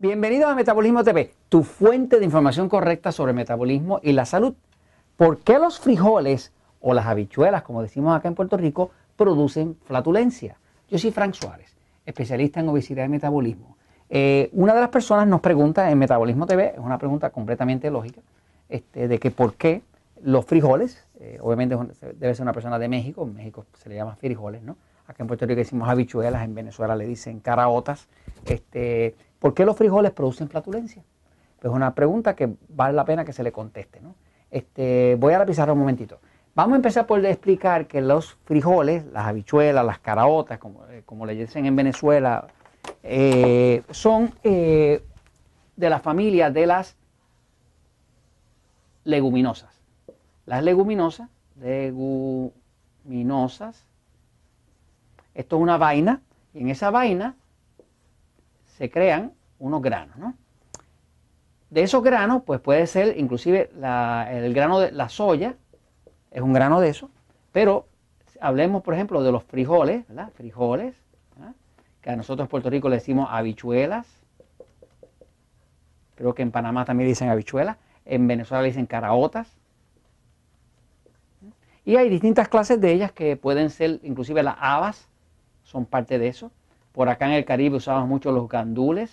Bienvenidos 0.00 0.48
a 0.48 0.54
Metabolismo 0.54 1.02
TV, 1.02 1.32
tu 1.48 1.64
fuente 1.64 2.20
de 2.20 2.24
información 2.24 2.68
correcta 2.68 3.10
sobre 3.10 3.32
metabolismo 3.32 3.98
y 4.00 4.12
la 4.12 4.26
salud. 4.26 4.54
¿Por 5.16 5.40
qué 5.40 5.58
los 5.58 5.80
frijoles 5.80 6.52
o 6.80 6.94
las 6.94 7.06
habichuelas, 7.06 7.64
como 7.64 7.82
decimos 7.82 8.16
acá 8.16 8.28
en 8.28 8.36
Puerto 8.36 8.56
Rico, 8.56 8.92
producen 9.16 9.76
flatulencia? 9.86 10.56
Yo 10.88 10.98
soy 10.98 11.10
Frank 11.10 11.34
Suárez, 11.34 11.76
especialista 12.06 12.60
en 12.60 12.68
obesidad 12.68 13.06
y 13.06 13.08
metabolismo. 13.08 13.76
Eh, 14.08 14.50
una 14.52 14.72
de 14.72 14.82
las 14.82 14.90
personas 14.90 15.26
nos 15.26 15.40
pregunta 15.40 15.90
en 15.90 15.98
Metabolismo 15.98 16.46
TV, 16.46 16.74
es 16.74 16.78
una 16.78 16.96
pregunta 16.96 17.30
completamente 17.30 17.90
lógica, 17.90 18.20
este, 18.68 19.08
de 19.08 19.18
que 19.18 19.32
por 19.32 19.54
qué 19.54 19.82
los 20.22 20.46
frijoles, 20.46 21.08
eh, 21.18 21.38
obviamente 21.42 21.76
debe 22.14 22.36
ser 22.36 22.44
una 22.44 22.52
persona 22.52 22.78
de 22.78 22.86
México, 22.86 23.24
en 23.24 23.34
México 23.34 23.66
se 23.74 23.88
le 23.88 23.96
llama 23.96 24.14
frijoles, 24.14 24.62
¿no? 24.62 24.76
Acá 25.08 25.24
en 25.24 25.26
Puerto 25.26 25.44
Rico 25.44 25.58
decimos 25.58 25.88
habichuelas, 25.88 26.44
en 26.44 26.54
Venezuela 26.54 26.94
le 26.94 27.04
dicen 27.04 27.40
caraotas. 27.40 28.06
Este, 28.46 29.14
¿Por 29.38 29.54
qué 29.54 29.64
los 29.64 29.76
frijoles 29.76 30.12
producen 30.12 30.48
flatulencia? 30.48 31.02
Pues 31.60 31.70
es 31.70 31.76
una 31.76 31.94
pregunta 31.94 32.34
que 32.34 32.54
vale 32.68 32.94
la 32.94 33.04
pena 33.04 33.24
que 33.24 33.32
se 33.32 33.42
le 33.42 33.52
conteste. 33.52 34.00
Este, 34.50 35.16
voy 35.18 35.34
a 35.34 35.38
la 35.38 35.46
pizarra 35.46 35.72
un 35.72 35.80
momentito. 35.80 36.20
Vamos 36.54 36.74
a 36.74 36.76
empezar 36.76 37.06
por 37.06 37.24
explicar 37.24 37.86
que 37.86 38.00
los 38.00 38.36
frijoles, 38.44 39.06
las 39.06 39.26
habichuelas, 39.26 39.84
las 39.84 40.00
caraotas, 40.00 40.58
como, 40.58 40.84
eh, 40.86 41.02
como 41.06 41.24
le 41.24 41.34
dicen 41.34 41.66
en 41.66 41.76
Venezuela, 41.76 42.48
eh, 43.02 43.82
son 43.90 44.34
eh, 44.42 45.02
de 45.76 45.90
la 45.90 46.00
familia 46.00 46.50
de 46.50 46.66
las 46.66 46.96
leguminosas. 49.04 49.72
Las 50.46 50.64
leguminosas, 50.64 51.28
leguminosas, 51.60 53.84
esto 55.34 55.56
es 55.56 55.62
una 55.62 55.76
vaina, 55.76 56.22
y 56.54 56.60
en 56.60 56.70
esa 56.70 56.90
vaina 56.90 57.36
se 58.78 58.90
crean 58.90 59.32
unos 59.58 59.82
granos, 59.82 60.16
¿no? 60.16 60.34
De 61.68 61.82
esos 61.82 62.02
granos, 62.02 62.44
pues 62.46 62.60
puede 62.60 62.86
ser 62.86 63.18
inclusive 63.18 63.70
el 63.74 64.54
grano 64.54 64.78
de 64.78 64.92
la 64.92 65.08
soya, 65.08 65.56
es 66.30 66.40
un 66.40 66.52
grano 66.52 66.80
de 66.80 66.88
eso, 66.88 67.10
pero 67.50 67.88
hablemos, 68.40 68.82
por 68.84 68.94
ejemplo, 68.94 69.22
de 69.22 69.32
los 69.32 69.42
frijoles, 69.42 70.06
¿verdad? 70.06 70.30
Frijoles, 70.34 70.94
que 72.00 72.10
a 72.10 72.16
nosotros 72.16 72.46
en 72.46 72.50
Puerto 72.50 72.70
Rico 72.70 72.88
le 72.88 72.96
decimos 72.96 73.28
habichuelas, 73.30 74.06
creo 76.14 76.34
que 76.34 76.42
en 76.42 76.52
Panamá 76.52 76.84
también 76.84 77.08
dicen 77.08 77.28
habichuelas, 77.28 77.76
en 78.04 78.28
Venezuela 78.28 78.62
le 78.62 78.68
dicen 78.68 78.86
caraotas, 78.86 79.50
y 81.84 81.96
hay 81.96 82.08
distintas 82.08 82.48
clases 82.48 82.80
de 82.80 82.92
ellas 82.92 83.10
que 83.10 83.36
pueden 83.36 83.70
ser, 83.70 83.98
inclusive 84.04 84.42
las 84.42 84.56
habas, 84.60 85.08
son 85.64 85.84
parte 85.84 86.18
de 86.18 86.28
eso. 86.28 86.52
Por 86.98 87.08
acá 87.08 87.26
en 87.26 87.34
el 87.34 87.44
Caribe 87.44 87.76
usamos 87.76 88.08
mucho 88.08 88.32
los 88.32 88.48
gandules. 88.48 89.12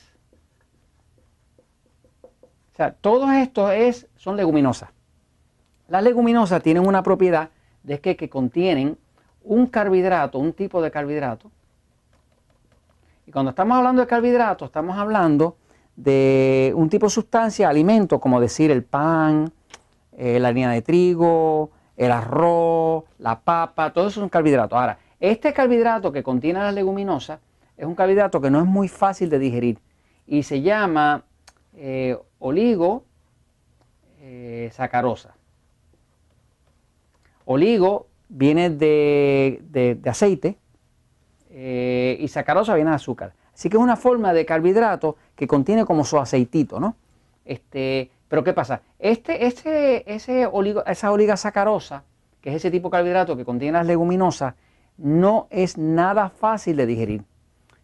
O 2.24 2.76
sea, 2.76 2.94
todo 2.94 3.32
esto 3.32 3.70
es, 3.70 4.08
son 4.16 4.36
leguminosas. 4.36 4.90
Las 5.88 6.02
leguminosas 6.02 6.64
tienen 6.64 6.88
una 6.88 7.04
propiedad 7.04 7.52
de 7.84 8.02
que, 8.02 8.16
que 8.16 8.28
contienen 8.28 8.98
un 9.44 9.68
carbohidrato, 9.68 10.40
un 10.40 10.54
tipo 10.54 10.82
de 10.82 10.90
carbohidrato. 10.90 11.52
Y 13.28 13.32
cuando 13.32 13.52
estamos 13.52 13.78
hablando 13.78 14.02
de 14.02 14.08
carbohidratos, 14.08 14.66
estamos 14.70 14.98
hablando 14.98 15.58
de 15.96 16.74
un 16.76 16.90
tipo 16.90 17.06
de 17.06 17.12
sustancia, 17.12 17.70
alimento, 17.70 18.20
como 18.20 18.42
decir 18.42 18.72
el 18.72 18.84
pan, 18.84 19.54
eh, 20.14 20.40
la 20.40 20.48
harina 20.48 20.72
de 20.72 20.82
trigo, 20.82 21.70
el 21.96 22.12
arroz, 22.12 23.04
la 23.20 23.42
papa, 23.42 23.94
todo 23.94 24.08
eso 24.08 24.22
son 24.22 24.30
carbohidratos. 24.30 24.76
Ahora, 24.76 24.98
este 25.20 25.54
carbohidrato 25.54 26.12
que 26.12 26.24
contiene 26.24 26.62
las 26.62 26.74
leguminosas 26.74 27.42
es 27.78 27.86
un 27.86 27.96
carbohidrato 27.96 28.42
que 28.42 28.50
no 28.50 28.60
es 28.60 28.66
muy 28.66 28.88
fácil 28.88 29.30
de 29.30 29.40
digerir 29.40 29.80
y 30.28 30.44
se 30.44 30.62
llama 30.62 31.24
eh, 31.76 32.18
oligo 32.40 33.04
eh. 34.22 34.72
Oligo 37.46 38.08
viene 38.28 38.70
de, 38.72 40.00
aceite 40.06 40.58
eh, 41.52 42.18
y 42.20 42.28
sacarosa 42.28 42.74
viene 42.76 42.90
de 42.90 42.96
azúcar. 42.96 43.34
Así 43.54 43.70
que 43.70 43.78
es 43.78 43.84
una 43.84 43.96
forma 43.96 44.34
de 44.34 44.46
carbohidrato 44.46 45.16
que 45.36 45.48
contiene 45.48 45.86
como 45.86 46.04
su 46.04 46.18
aceitito, 46.18 46.80
¿no? 46.80 46.96
Este, 47.46 48.10
pero 48.28 48.44
¿qué 48.44 48.54
pasa? 48.54 48.82
Este, 49.00 49.46
este, 49.46 50.12
ese 50.14 50.48
oligo, 50.48 50.84
esa 50.86 51.12
oliga 51.12 51.38
sacarosa, 51.38 52.04
que 52.42 52.50
es 52.50 52.56
ese 52.56 52.72
tipo 52.72 52.90
de 52.90 52.94
carbohidrato 52.94 53.38
que 53.38 53.46
contiene 53.46 53.78
las 53.78 53.88
leguminosas, 53.88 54.56
no 54.98 55.48
es 55.52 55.78
nada 55.78 56.30
fácil 56.30 56.78
de 56.78 56.86
digerir. 56.86 57.24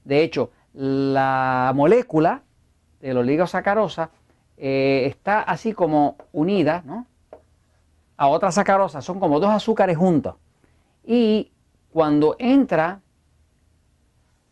De 0.03 0.23
hecho, 0.23 0.51
la 0.73 1.71
molécula 1.75 2.43
del 2.99 3.17
oligosacarosa 3.17 4.11
eh, 4.57 5.05
está 5.07 5.41
así 5.41 5.73
como 5.73 6.17
unida 6.31 6.83
a 8.17 8.27
otra 8.27 8.51
sacarosa. 8.51 9.01
Son 9.01 9.19
como 9.19 9.39
dos 9.39 9.49
azúcares 9.49 9.97
juntos. 9.97 10.35
Y 11.03 11.51
cuando 11.91 12.35
entra, 12.39 13.01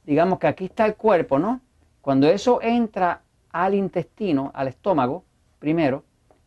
digamos 0.06 0.40
que 0.40 0.48
aquí 0.48 0.66
está 0.66 0.86
el 0.86 0.96
cuerpo, 0.96 1.40
¿no? 1.40 1.62
Cuando 2.02 2.28
eso 2.28 2.60
entra 2.62 3.22
al 3.52 3.76
intestino, 3.76 4.52
al 4.54 4.68
estómago, 4.68 5.24
primero, 5.60 6.04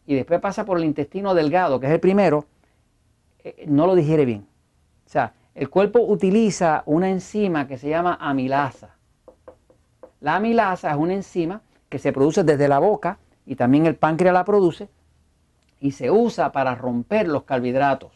y 0.06 0.14
después 0.14 0.40
pasa 0.40 0.64
por 0.64 0.78
el 0.78 0.84
intestino 0.84 1.34
delgado, 1.34 1.78
que 1.78 1.86
es 1.86 1.92
el 1.92 2.00
primero, 2.00 2.46
eh, 3.44 3.64
no 3.68 3.86
lo 3.86 3.94
digiere 3.94 4.24
bien. 4.24 4.46
O 5.06 5.08
sea, 5.08 5.34
el 5.54 5.68
cuerpo 5.68 6.00
utiliza 6.00 6.82
una 6.86 7.10
enzima 7.10 7.66
que 7.66 7.78
se 7.78 7.88
llama 7.88 8.16
amilasa. 8.20 8.96
La 10.20 10.36
amilasa 10.36 10.90
es 10.90 10.96
una 10.96 11.14
enzima 11.14 11.62
que 11.88 11.98
se 11.98 12.12
produce 12.12 12.44
desde 12.44 12.68
la 12.68 12.78
boca 12.78 13.18
y 13.44 13.56
también 13.56 13.86
el 13.86 13.96
páncreas 13.96 14.32
la 14.32 14.44
produce 14.44 14.88
y 15.80 15.90
se 15.90 16.10
usa 16.10 16.52
para 16.52 16.74
romper 16.74 17.28
los 17.28 17.42
carbohidratos, 17.42 18.12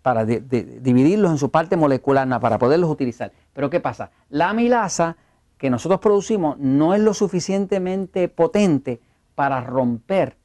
para 0.00 0.24
dividirlos 0.24 1.32
en 1.32 1.38
su 1.38 1.50
parte 1.50 1.76
molecular, 1.76 2.40
para 2.40 2.58
poderlos 2.58 2.88
utilizar. 2.88 3.32
Pero 3.52 3.68
¿qué 3.68 3.80
pasa? 3.80 4.10
La 4.30 4.50
amilasa 4.50 5.16
que 5.58 5.68
nosotros 5.68 6.00
producimos 6.00 6.56
no 6.58 6.94
es 6.94 7.00
lo 7.00 7.12
suficientemente 7.12 8.28
potente 8.28 9.00
para 9.34 9.60
romper 9.60 10.36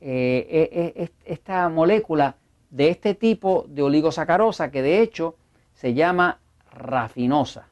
eh, 0.00 0.46
eh, 0.50 0.92
eh, 0.96 1.10
esta 1.24 1.68
molécula 1.68 2.36
de 2.70 2.88
este 2.88 3.14
tipo 3.14 3.64
de 3.68 3.82
oligosacarosa 3.82 4.70
que 4.70 4.82
de 4.82 5.00
hecho 5.00 5.36
se 5.74 5.94
llama 5.94 6.38
rafinosa. 6.72 7.68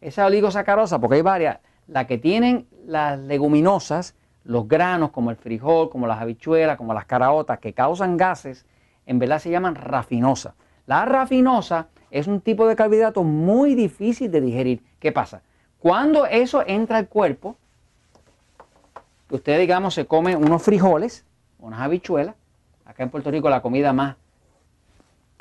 Esa 0.00 0.26
oligosacarosa, 0.26 1.00
porque 1.00 1.16
hay 1.16 1.22
varias, 1.22 1.58
la 1.86 2.06
que 2.06 2.18
tienen 2.18 2.66
las 2.86 3.18
leguminosas, 3.18 4.14
los 4.44 4.68
granos 4.68 5.10
como 5.10 5.30
el 5.30 5.36
frijol, 5.36 5.90
como 5.90 6.06
las 6.06 6.20
habichuelas, 6.20 6.76
como 6.76 6.94
las 6.94 7.06
caraotas, 7.06 7.58
que 7.58 7.72
causan 7.72 8.16
gases, 8.16 8.64
en 9.06 9.18
verdad 9.18 9.40
se 9.40 9.50
llaman 9.50 9.74
rafinosa. 9.74 10.54
La 10.86 11.04
rafinosa 11.04 11.88
es 12.10 12.26
un 12.26 12.40
tipo 12.40 12.66
de 12.66 12.76
carbohidrato 12.76 13.24
muy 13.24 13.74
difícil 13.74 14.30
de 14.30 14.40
digerir. 14.40 14.82
¿Qué 14.98 15.12
pasa? 15.12 15.42
Cuando 15.78 16.26
eso 16.26 16.62
entra 16.66 16.98
al 16.98 17.08
cuerpo, 17.08 17.56
usted 19.30 19.58
digamos 19.58 19.94
se 19.94 20.06
come 20.06 20.34
unos 20.34 20.62
frijoles, 20.62 21.24
unas 21.58 21.80
habichuelas, 21.80 22.34
Acá 22.88 23.02
en 23.02 23.10
Puerto 23.10 23.30
Rico 23.30 23.50
la 23.50 23.60
comida 23.60 23.92
más 23.92 24.16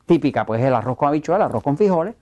típica 0.06 0.46
pues 0.46 0.60
es 0.62 0.68
el 0.68 0.74
arroz 0.74 0.98
con 0.98 1.08
habichuelas, 1.08 1.46
el 1.46 1.50
arroz 1.50 1.64
con 1.64 1.78
frijoles. 1.78 2.14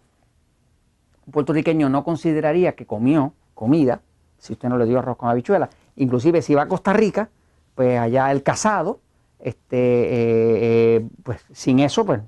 Un 1.25 1.33
puertorriqueño 1.33 1.89
no 1.89 2.03
consideraría 2.03 2.73
que 2.73 2.85
comió 2.85 3.33
comida 3.55 4.01
si 4.37 4.53
usted 4.53 4.69
no 4.69 4.77
le 4.77 4.85
dio 4.85 4.99
arroz 4.99 5.17
con 5.17 5.29
habichuelas. 5.29 5.69
Inclusive 5.95 6.43
si 6.43 6.53
va 6.53 6.63
a 6.63 6.67
Costa 6.67 6.93
Rica, 6.93 7.29
pues 7.73 7.99
allá 7.99 8.31
el 8.31 8.43
casado, 8.43 8.99
este, 9.39 9.77
eh, 9.77 10.97
eh, 10.97 11.07
pues 11.23 11.43
sin 11.51 11.79
eso, 11.79 12.05
pues 12.05 12.21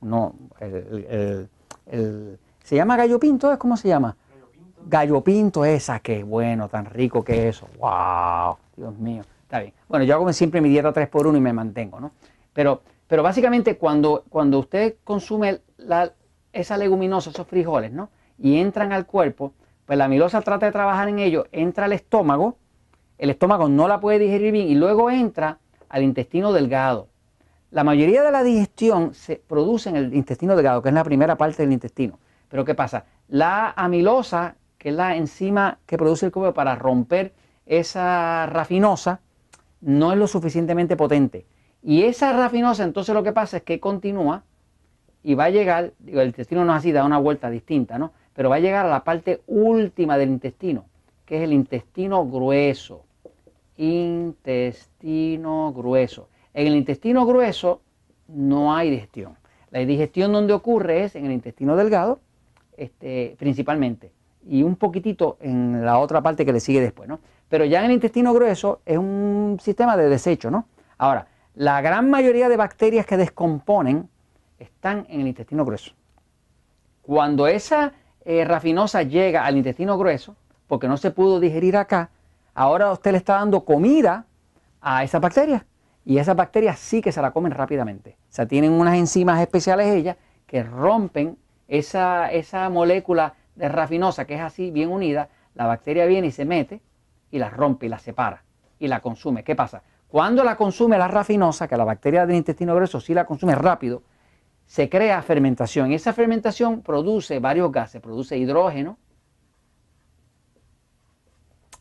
no, 0.00 0.34
se 2.62 2.76
llama 2.76 2.96
gallo 2.96 3.18
pinto, 3.18 3.50
¿es 3.52 3.58
cómo 3.58 3.76
se 3.76 3.88
llama? 3.88 4.16
Gallo 4.30 4.46
pinto. 4.52 4.80
Gallo 4.86 5.20
pinto, 5.22 5.64
esa, 5.64 5.98
qué 5.98 6.22
bueno, 6.22 6.68
tan 6.68 6.84
rico 6.84 7.24
que 7.24 7.48
es 7.48 7.56
eso. 7.56 7.66
¡Wow! 7.80 8.56
Dios 8.76 8.96
mío. 8.98 9.24
Está 9.50 9.62
bien. 9.62 9.74
Bueno, 9.88 10.04
yo 10.04 10.14
hago 10.14 10.32
siempre 10.32 10.60
mi 10.60 10.68
dieta 10.68 10.92
3x1 10.92 11.36
y 11.36 11.40
me 11.40 11.52
mantengo, 11.52 11.98
¿no? 11.98 12.12
Pero, 12.52 12.82
pero 13.08 13.24
básicamente 13.24 13.76
cuando, 13.76 14.22
cuando 14.28 14.60
usted 14.60 14.98
consume 15.02 15.62
esa 16.52 16.76
leguminosa, 16.76 17.30
esos 17.30 17.48
frijoles, 17.48 17.90
¿no? 17.90 18.10
Y 18.38 18.58
entran 18.60 18.92
al 18.92 19.06
cuerpo, 19.06 19.52
pues 19.86 19.98
la 19.98 20.04
amilosa 20.04 20.40
trata 20.42 20.66
de 20.66 20.72
trabajar 20.72 21.08
en 21.08 21.18
ello, 21.18 21.46
entra 21.50 21.86
al 21.86 21.92
estómago, 21.92 22.58
el 23.18 23.28
estómago 23.30 23.68
no 23.68 23.88
la 23.88 23.98
puede 23.98 24.20
digerir 24.20 24.52
bien 24.52 24.68
y 24.68 24.76
luego 24.76 25.10
entra 25.10 25.58
al 25.88 26.04
intestino 26.04 26.52
delgado. 26.52 27.08
La 27.72 27.82
mayoría 27.82 28.22
de 28.22 28.30
la 28.30 28.44
digestión 28.44 29.14
se 29.14 29.34
produce 29.34 29.88
en 29.88 29.96
el 29.96 30.14
intestino 30.14 30.54
delgado, 30.54 30.80
que 30.80 30.90
es 30.90 30.94
la 30.94 31.02
primera 31.02 31.34
parte 31.34 31.64
del 31.64 31.72
intestino. 31.72 32.20
Pero 32.48 32.64
¿qué 32.64 32.76
pasa? 32.76 33.06
La 33.26 33.72
amilosa, 33.76 34.54
que 34.78 34.90
es 34.90 34.94
la 34.94 35.16
enzima 35.16 35.80
que 35.86 35.98
produce 35.98 36.26
el 36.26 36.30
cuerpo 36.30 36.54
para 36.54 36.76
romper 36.76 37.34
esa 37.66 38.46
rafinosa, 38.46 39.18
no 39.80 40.12
es 40.12 40.18
lo 40.18 40.26
suficientemente 40.26 40.96
potente. 40.96 41.46
Y 41.82 42.02
esa 42.02 42.32
rafinosa, 42.32 42.84
entonces 42.84 43.14
lo 43.14 43.22
que 43.22 43.32
pasa 43.32 43.58
es 43.58 43.62
que 43.62 43.80
continúa 43.80 44.44
y 45.22 45.34
va 45.34 45.44
a 45.44 45.50
llegar, 45.50 45.92
digo, 45.98 46.20
el 46.20 46.28
intestino 46.28 46.64
no 46.64 46.72
es 46.72 46.78
así, 46.78 46.92
da 46.92 47.04
una 47.04 47.18
vuelta 47.18 47.50
distinta, 47.50 47.98
¿no? 47.98 48.12
Pero 48.34 48.50
va 48.50 48.56
a 48.56 48.60
llegar 48.60 48.86
a 48.86 48.90
la 48.90 49.04
parte 49.04 49.42
última 49.46 50.16
del 50.18 50.30
intestino, 50.30 50.86
que 51.26 51.38
es 51.38 51.42
el 51.42 51.52
intestino 51.52 52.26
grueso. 52.26 53.04
Intestino 53.76 55.72
grueso. 55.72 56.28
En 56.52 56.66
el 56.66 56.76
intestino 56.76 57.26
grueso 57.26 57.80
no 58.28 58.74
hay 58.74 58.90
digestión. 58.90 59.36
La 59.70 59.80
digestión 59.80 60.32
donde 60.32 60.52
ocurre 60.52 61.04
es 61.04 61.14
en 61.16 61.26
el 61.26 61.32
intestino 61.32 61.76
delgado, 61.76 62.20
este, 62.76 63.36
principalmente, 63.38 64.12
y 64.46 64.62
un 64.62 64.76
poquitito 64.76 65.36
en 65.40 65.84
la 65.84 65.98
otra 65.98 66.22
parte 66.22 66.44
que 66.44 66.52
le 66.52 66.60
sigue 66.60 66.80
después, 66.80 67.08
¿no? 67.08 67.20
Pero 67.48 67.64
ya 67.64 67.80
en 67.80 67.86
el 67.86 67.92
intestino 67.92 68.32
grueso 68.32 68.80
es 68.86 68.96
un 68.96 69.58
sistema 69.60 69.96
de 69.96 70.08
desecho, 70.08 70.50
¿no? 70.50 70.66
Ahora, 70.98 71.26
la 71.54 71.80
gran 71.80 72.08
mayoría 72.10 72.48
de 72.48 72.56
bacterias 72.56 73.06
que 73.06 73.16
descomponen 73.16 74.08
están 74.58 75.06
en 75.08 75.22
el 75.22 75.28
intestino 75.28 75.64
grueso. 75.64 75.92
Cuando 77.02 77.46
esa 77.48 77.92
eh, 78.24 78.44
rafinosa 78.44 79.02
llega 79.02 79.44
al 79.44 79.56
intestino 79.56 79.98
grueso, 79.98 80.36
porque 80.68 80.86
no 80.86 80.96
se 80.96 81.10
pudo 81.10 81.40
digerir 81.40 81.76
acá, 81.76 82.10
ahora 82.54 82.92
usted 82.92 83.12
le 83.12 83.18
está 83.18 83.34
dando 83.34 83.64
comida 83.64 84.26
a 84.80 85.02
esa 85.02 85.18
bacteria 85.18 85.66
y 86.04 86.18
esas 86.18 86.36
bacterias 86.36 86.78
sí 86.78 87.02
que 87.02 87.12
se 87.12 87.20
la 87.20 87.32
comen 87.32 87.52
rápidamente. 87.52 88.16
O 88.30 88.32
sea, 88.32 88.46
tienen 88.46 88.72
unas 88.72 88.96
enzimas 88.96 89.40
especiales 89.40 89.86
ellas 89.88 90.16
que 90.46 90.62
rompen 90.62 91.36
esa, 91.68 92.30
esa 92.30 92.68
molécula 92.68 93.34
de 93.54 93.68
rafinosa 93.68 94.24
que 94.24 94.34
es 94.34 94.40
así 94.40 94.70
bien 94.70 94.90
unida, 94.90 95.28
la 95.54 95.66
bacteria 95.66 96.06
viene 96.06 96.28
y 96.28 96.30
se 96.32 96.44
mete 96.44 96.80
y 97.30 97.38
la 97.38 97.50
rompe 97.50 97.86
y 97.86 97.88
la 97.88 97.98
separa 97.98 98.42
y 98.78 98.88
la 98.88 99.00
consume. 99.00 99.44
¿Qué 99.44 99.54
pasa? 99.54 99.82
Cuando 100.08 100.42
la 100.42 100.56
consume 100.56 100.98
la 100.98 101.06
rafinosa, 101.06 101.68
que 101.68 101.76
la 101.76 101.84
bacteria 101.84 102.26
del 102.26 102.36
intestino 102.36 102.74
grueso 102.74 103.00
sí 103.00 103.14
la 103.14 103.24
consume 103.24 103.54
rápido, 103.54 104.02
se 104.66 104.88
crea 104.88 105.22
fermentación 105.22 105.90
y 105.90 105.94
esa 105.94 106.12
fermentación 106.12 106.82
produce 106.82 107.38
varios 107.38 107.70
gases, 107.70 108.00
produce 108.00 108.36
hidrógeno, 108.36 108.98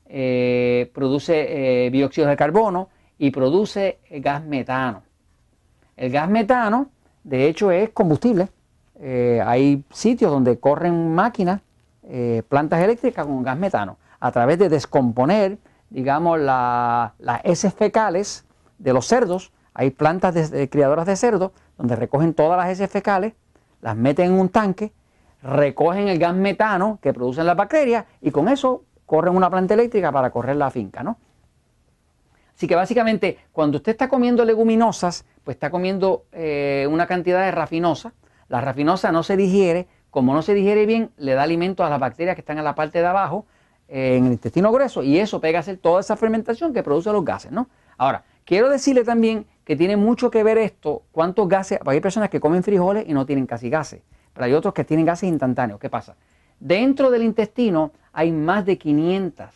eh, 0.07 0.89
produce 0.93 1.85
eh, 1.85 1.91
dióxido 1.91 2.27
de 2.27 2.35
carbono 2.35 2.89
y 3.17 3.31
produce 3.31 3.99
gas 4.09 4.43
metano. 4.43 5.03
El 5.95 6.11
gas 6.11 6.29
metano, 6.29 6.89
de 7.23 7.47
hecho, 7.47 7.71
es 7.71 7.89
combustible. 7.91 8.49
Eh, 8.99 9.41
hay 9.45 9.83
sitios 9.91 10.31
donde 10.31 10.59
corren 10.59 11.13
máquinas, 11.13 11.61
plantas 12.47 12.81
eléctricas 12.81 13.25
con 13.25 13.43
gas 13.43 13.57
metano, 13.57 13.97
a 14.19 14.31
través 14.31 14.57
de 14.57 14.67
descomponer, 14.67 15.59
digamos, 15.91 16.39
las 16.39 17.11
heces 17.43 17.73
fecales 17.73 18.45
de 18.79 18.93
los 18.93 19.05
cerdos. 19.05 19.51
Hay 19.73 19.91
plantas 19.91 20.51
de, 20.51 20.69
criadoras 20.69 21.05
de 21.05 21.15
cerdos 21.15 21.51
donde 21.77 21.95
recogen 21.95 22.33
todas 22.33 22.57
las 22.57 22.69
heces 22.69 22.89
fecales, 22.89 23.33
las 23.81 23.95
meten 23.95 24.27
en 24.27 24.39
un 24.39 24.49
tanque, 24.49 24.91
recogen 25.43 26.07
el 26.07 26.19
gas 26.19 26.35
metano 26.35 26.99
que 27.01 27.13
producen 27.13 27.45
las 27.45 27.55
bacterias 27.55 28.05
y 28.21 28.31
con 28.31 28.49
eso 28.49 28.83
corren 29.05 29.35
una 29.35 29.49
planta 29.49 29.73
eléctrica 29.73 30.11
para 30.11 30.31
correr 30.31 30.55
la 30.55 30.69
finca, 30.69 31.03
¿no? 31.03 31.17
Así 32.55 32.67
que 32.67 32.75
básicamente 32.75 33.37
cuando 33.53 33.77
usted 33.77 33.93
está 33.93 34.09
comiendo 34.09 34.43
leguminosas, 34.43 35.23
pues 35.45 35.55
está 35.55 35.71
comiendo 35.71 36.25
eh, 36.33 36.85
una 36.91 37.07
cantidad 37.07 37.41
de 37.45 37.51
rafinosa. 37.51 38.11
La 38.49 38.61
rafinosa 38.61 39.11
no 39.11 39.23
se 39.23 39.37
digiere, 39.37 39.87
como 40.09 40.33
no 40.33 40.41
se 40.41 40.53
digiere 40.53 40.85
bien, 40.85 41.11
le 41.17 41.33
da 41.33 41.43
alimento 41.43 41.83
a 41.83 41.89
las 41.89 41.99
bacterias 41.99 42.35
que 42.35 42.41
están 42.41 42.57
en 42.57 42.63
la 42.63 42.75
parte 42.75 42.99
de 42.99 43.05
abajo, 43.05 43.45
eh, 43.87 44.17
en 44.17 44.25
el 44.25 44.33
intestino 44.33 44.71
grueso, 44.71 45.03
y 45.03 45.19
eso 45.19 45.39
pega 45.39 45.59
a 45.59 45.61
hacer 45.61 45.77
toda 45.77 46.01
esa 46.01 46.17
fermentación 46.17 46.73
que 46.73 46.83
produce 46.83 47.11
los 47.11 47.23
gases, 47.23 47.51
¿no? 47.51 47.69
Ahora, 47.97 48.23
quiero 48.45 48.69
decirle 48.69 49.03
también 49.03 49.45
que 49.63 49.75
tiene 49.75 49.97
mucho 49.97 50.31
que 50.31 50.43
ver 50.43 50.57
esto, 50.57 51.03
cuántos 51.11 51.47
gases, 51.47 51.79
hay 51.85 52.01
personas 52.01 52.29
que 52.29 52.39
comen 52.39 52.63
frijoles 52.63 53.05
y 53.07 53.13
no 53.13 53.25
tienen 53.25 53.45
casi 53.45 53.69
gases, 53.69 54.01
pero 54.33 54.45
hay 54.45 54.53
otros 54.53 54.73
que 54.73 54.83
tienen 54.83 55.05
gases 55.05 55.29
instantáneos. 55.29 55.79
¿Qué 55.79 55.89
pasa? 55.89 56.15
Dentro 56.59 57.11
del 57.11 57.23
intestino 57.23 57.91
hay 58.11 58.31
más 58.31 58.65
de 58.65 58.77
500 58.77 59.47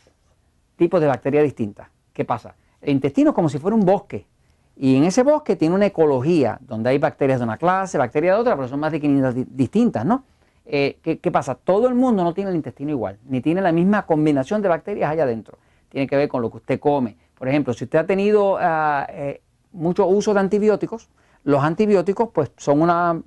tipos 0.75 1.01
de 1.01 1.07
bacterias 1.07 1.43
distintas. 1.43 1.87
¿Qué 2.13 2.25
pasa? 2.25 2.55
El 2.81 2.91
intestino 2.91 3.31
es 3.31 3.35
como 3.35 3.49
si 3.49 3.57
fuera 3.57 3.75
un 3.75 3.85
bosque. 3.85 4.27
Y 4.75 4.95
en 4.95 5.03
ese 5.03 5.23
bosque 5.23 5.55
tiene 5.55 5.75
una 5.75 5.85
ecología, 5.85 6.57
donde 6.61 6.89
hay 6.89 6.97
bacterias 6.97 7.39
de 7.39 7.45
una 7.45 7.57
clase, 7.57 7.97
bacterias 7.97 8.35
de 8.35 8.41
otra, 8.41 8.55
pero 8.55 8.67
son 8.67 8.79
más 8.79 8.91
de 8.91 8.99
500 8.99 9.55
distintas, 9.55 10.05
¿no? 10.05 10.23
Eh, 10.65 10.97
¿qué, 11.01 11.31
pasa? 11.31 11.55
Todo 11.55 11.87
el 11.87 11.93
mundo 11.93 12.23
no 12.23 12.33
tiene 12.33 12.49
el 12.49 12.55
intestino 12.55 12.89
igual, 12.89 13.19
ni 13.27 13.41
tiene 13.41 13.61
la 13.61 13.71
misma 13.71 14.05
combinación 14.05 14.61
de 14.61 14.69
bacterias 14.69 15.11
allá 15.11 15.23
adentro. 15.23 15.57
Tiene 15.89 16.07
que 16.07 16.15
ver 16.15 16.29
con 16.29 16.41
lo 16.41 16.49
que 16.49 16.57
usted 16.57 16.79
come. 16.79 17.17
Por 17.37 17.47
ejemplo, 17.47 17.73
si 17.73 17.83
usted 17.83 17.99
ha 17.99 18.05
tenido 18.05 18.57
eh, 18.61 19.41
mucho 19.73 20.07
uso 20.07 20.33
de 20.33 20.39
antibióticos, 20.39 21.09
los 21.43 21.61
antibióticos 21.61 22.29
pues 22.33 22.51
son 22.57 22.81
una 22.81 23.21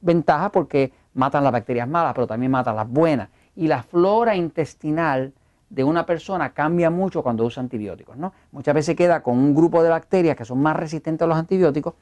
ventaja 0.00 0.50
porque 0.52 0.92
matan 1.14 1.42
las 1.42 1.52
bacterias 1.52 1.88
malas, 1.88 2.14
pero 2.14 2.26
también 2.26 2.52
matan 2.52 2.76
las 2.76 2.88
buenas. 2.88 3.28
Y 3.56 3.66
la 3.66 3.82
flora 3.82 4.36
intestinal 4.36 5.32
de 5.68 5.84
una 5.84 6.06
persona 6.06 6.52
cambia 6.52 6.90
mucho 6.90 7.22
cuando 7.22 7.44
usa 7.44 7.62
antibióticos. 7.62 8.16
¿no? 8.16 8.32
Muchas 8.52 8.74
veces 8.74 8.96
queda 8.96 9.22
con 9.22 9.38
un 9.38 9.54
grupo 9.54 9.82
de 9.82 9.90
bacterias 9.90 10.36
que 10.36 10.44
son 10.44 10.60
más 10.60 10.76
resistentes 10.76 11.24
a 11.24 11.26
los 11.26 11.36
antibióticos, 11.36 11.94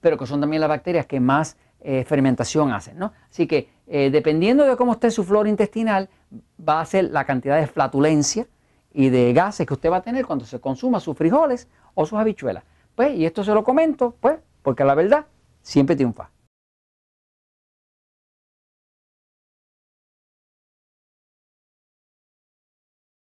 pero 0.00 0.18
que 0.18 0.26
son 0.26 0.40
también 0.40 0.60
las 0.60 0.68
bacterias 0.68 1.06
que 1.06 1.20
más 1.20 1.56
eh, 1.80 2.04
fermentación 2.04 2.72
hacen. 2.72 2.98
¿no? 2.98 3.12
Así 3.30 3.46
que 3.46 3.70
eh, 3.86 4.10
dependiendo 4.10 4.64
de 4.64 4.76
cómo 4.76 4.92
esté 4.92 5.10
su 5.10 5.24
flora 5.24 5.48
intestinal, 5.48 6.08
va 6.66 6.80
a 6.80 6.84
ser 6.84 7.10
la 7.10 7.24
cantidad 7.24 7.58
de 7.58 7.66
flatulencia 7.66 8.46
y 8.92 9.08
de 9.10 9.32
gases 9.32 9.66
que 9.66 9.74
usted 9.74 9.90
va 9.90 9.98
a 9.98 10.02
tener 10.02 10.26
cuando 10.26 10.44
se 10.44 10.60
consuma 10.60 11.00
sus 11.00 11.16
frijoles 11.16 11.68
o 11.94 12.06
sus 12.06 12.18
habichuelas. 12.18 12.64
Pues, 12.94 13.16
y 13.16 13.24
esto 13.24 13.42
se 13.44 13.54
lo 13.54 13.64
comento, 13.64 14.16
pues, 14.20 14.38
porque 14.62 14.84
la 14.84 14.94
verdad 14.94 15.26
siempre 15.62 15.96
triunfa. 15.96 16.31